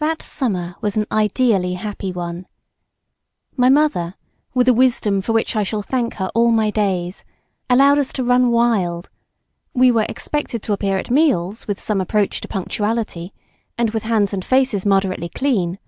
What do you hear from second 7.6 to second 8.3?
allowed us to